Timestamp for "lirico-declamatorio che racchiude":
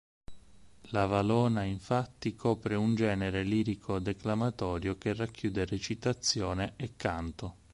3.43-5.63